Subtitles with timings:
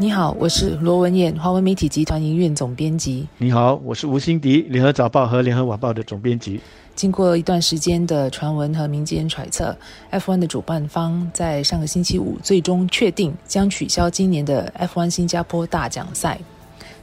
[0.00, 3.26] 你好，我是罗文燕，华文媒体集团营运总编辑。
[3.36, 6.60] 你好，我是吴欣迪，联合早报和联合晚报的总编辑。
[6.94, 9.76] 经过一段时间的传闻和民间揣测
[10.12, 16.38] ，F1 的主办方在上个星期五最终确定将取消今年的 F1 新加坡大奖赛。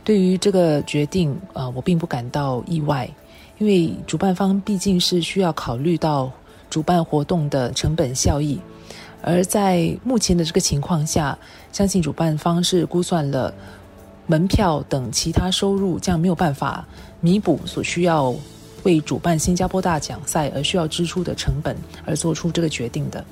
[0.05, 3.09] 对于这个决定，呃，我并不感到意外，
[3.57, 6.31] 因为主办方毕竟是需要考虑到
[6.69, 8.57] 主办活动的成本效益。
[9.27, 11.35] 而在目前的这个情况下，
[11.71, 13.51] 相信主办方是估算了
[14.27, 16.85] 门票等其他收入将没有办法
[17.21, 18.35] 弥补所需要
[18.83, 21.75] 为主办新加坡大奖赛而需要支出的成本，
[22.05, 23.25] 而做出这个决定的。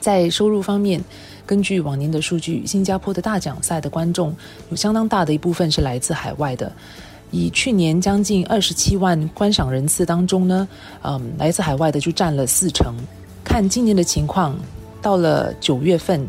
[0.00, 1.00] 在收入方面，
[1.46, 4.34] 根据往年的数据，新加坡的大奖赛的观众
[4.70, 6.72] 有相当大的一部分是来自海外的。
[7.30, 10.66] 以去年将近二十七万观赏人次当中呢，
[11.04, 12.96] 嗯，来自海外的就占了四成。
[13.44, 14.58] 看今年的情况。
[15.06, 16.26] 到了九月份，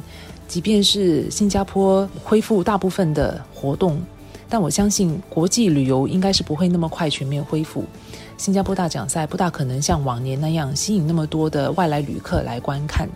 [0.47, 3.99] 即便是新加坡恢复大部分的活动，
[4.47, 7.83] 但我相信国际旅游应该是不会那么快全面恢复。
[8.37, 13.09] 新加坡大奖赛不大可能像往年那样吸引那么多的外来旅客来观看。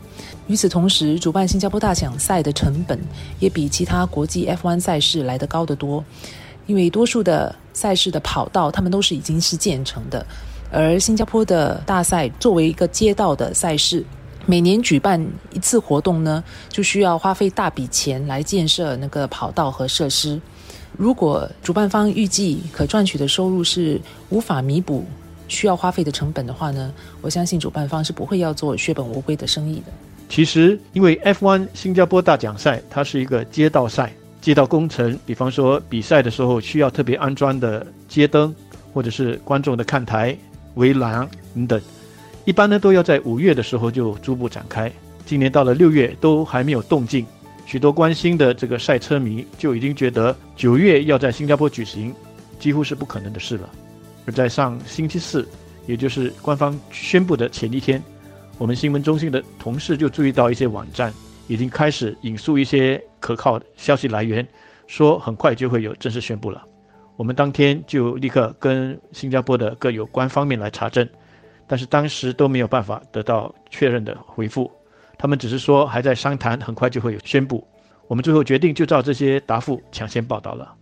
[0.47, 2.99] 与此同时，主办新加坡大奖赛的成本
[3.37, 6.03] 也比其他国际 F1 赛事来得高得多，
[6.65, 10.25] 因为多数的赛事的跑道他们都是已经是建成的，
[10.71, 14.03] 而新加坡的大赛作为一个街道的赛事。
[14.45, 20.39] 每年举办一次活动呢，就需要花费大笔钱来建设那个跑道和设施。
[20.97, 25.05] 如果主办方预计可赚取的收入是无法弥补
[25.47, 29.85] 需要花费的成本的话呢，我相信主办方是不会要做血本无归的生意的。
[30.27, 38.53] 其实，因为 F1 新加坡大奖赛它是一个街道赛，街道工程，比方说比赛的时候需要特别安装的街灯，
[38.93, 40.37] 或者是观众的看台、
[40.75, 41.81] 围栏等等。
[42.43, 44.91] 一般呢都要在五月的时候就逐步展开，
[45.25, 47.25] 今年到了六月都还没有动静，
[47.65, 52.13] 许多关心的这个赛车迷就已经觉得九月要在新加坡举行
[52.59, 53.69] 几乎是不可能的事了。
[54.25, 55.47] 而在上星期四，
[55.85, 58.01] 也就是官方宣布的前一天，
[58.57, 61.13] 我们新闻中心的同事就注意到一些网站
[61.47, 64.45] 已经开始引述一些可靠消息来源，
[64.87, 66.63] 说很快就会有正式宣布了。
[67.17, 71.07] 我们当天就立刻跟新加坡的各有关方面来查证。
[71.71, 74.69] 但是当时都没有办法得到确认的回复，
[75.17, 77.65] 他们只是说还在商谈，很快就会有宣布。
[78.09, 80.75] 我们最后决定就照这些答复抢先报道了。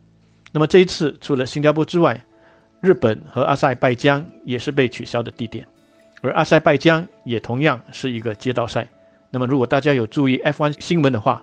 [0.52, 2.20] 那么这一次除了新加坡之外，
[2.82, 5.64] 日本和阿塞拜疆也是被取消的地点，
[6.24, 8.88] 而阿塞拜疆也同样是一个街道赛。
[9.30, 11.40] 那么如果大家有注意 F1 新闻的话，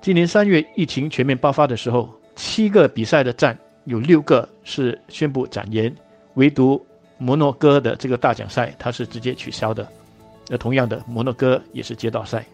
[0.00, 5.94] 今年三月疫情全面爆发的时候，七个比赛的站有六个是宣布展延，
[6.36, 6.82] 唯独。
[7.18, 9.86] 摩诺哥的这个大奖赛，它是直接取消的。
[10.48, 12.44] 那同样的，摩诺哥也是街道赛。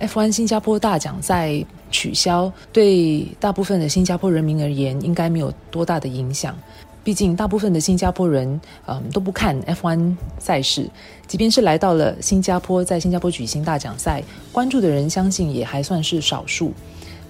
[0.00, 6.56] F1 新加坡大奖赛取消，对大部分的新加坡人民而言，应该没有多大的影响。
[7.04, 10.88] 毕竟，大部分的新加坡人，嗯，都不看 F1 赛事。
[11.26, 16.72] 即便是来到了新加坡，在新加坡举行大奖赛，关注的人相信也还算是少数。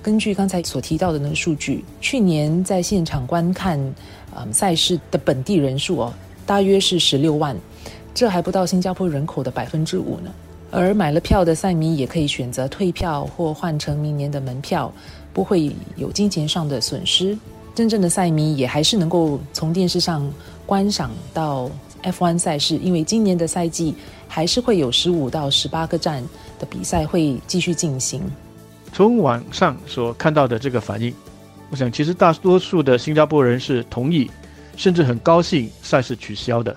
[0.00, 3.78] 根据刚才所提到的那个数据，去年在现场观看
[4.36, 6.12] 嗯赛事的本地人数哦，
[6.44, 7.56] 大约是十六万，
[8.14, 10.30] 这还不到新加坡人口的百分之五呢。
[10.70, 14.92] 而买了票的赛迷也可以选择退票或换成明年的门票，
[15.32, 17.38] 不会有金钱上的损失。
[17.74, 20.28] 真正的赛迷也还是能够从电视上
[20.66, 21.70] 观赏到
[22.02, 23.94] F1 赛事，因为今年的赛季
[24.26, 26.22] 还是会有十五到十八个站
[26.58, 28.20] 的比赛会继续进行。
[28.92, 31.12] 从网上所看到的这个反应，
[31.74, 34.30] 我想其实大多数的新加坡人是同意，
[34.76, 36.76] 甚至很高兴赛事取消的。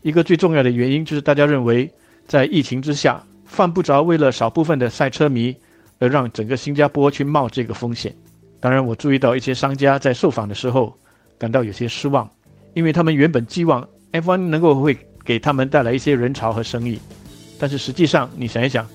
[0.00, 1.92] 一个最重要的原因就是大家认为，
[2.26, 5.54] 在疫情之下，犯不着为了少部分的赛车迷
[5.98, 8.10] 而让整个新加坡去冒这个风险。
[8.58, 10.96] 当然，我注意到一些商家在受访的时候
[11.38, 12.26] 感到有些失望，
[12.72, 16.98] 因为他们原本寄望 F1 能够会给他们带来一些人潮和生意，
[17.58, 18.88] 但是实际上你想一想，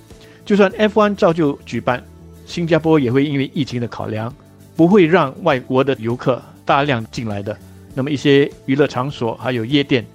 [0.44, 2.04] 就算 F1 照旧举办。
[2.48, 4.34] 新加坡也会因为疫情的考量，
[4.78, 7.58] 不会让外国的游客大量进来的。
[7.94, 10.06] 那么一些娱乐场所还有夜店，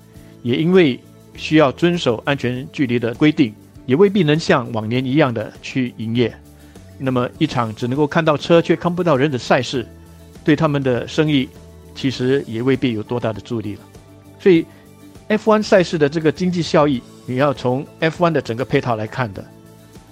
[0.42, 0.98] 也因为
[1.34, 3.52] 需要遵守安全距离的规定，
[3.84, 6.32] 也未必能像往年一样的去营业。
[6.96, 9.84] 那么一场只能够看到车却看不到人的赛事，
[10.44, 11.48] 对他们的生意
[11.92, 13.80] 其实也未必有多大的助力了。
[14.38, 14.64] 所以
[15.28, 19.44] ，F1 赛事的这个经济效益，你要从 F1 的整个配套来看的。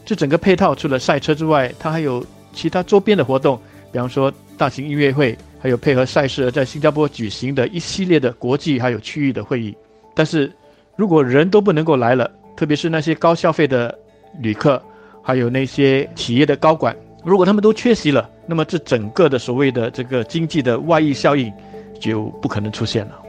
[0.05, 3.61] 这整个配套除了赛车之外，它还有其他周边的活动，
[3.93, 9.77] 比方说大型音乐会，还有配合赛事而在新加坡举行的一系列的国际还有区域的会议。
[10.15, 10.53] 但是，
[10.97, 13.97] 如果人都不能够来了，特别是那些高消费的
[14.41, 14.83] 旅客，
[15.23, 16.95] 还有那些企业的高管，
[17.25, 21.53] 如果他们都缺席了，那么这整个的所谓的这个经济的外溢效应
[21.99, 23.21] 就不可能出现了。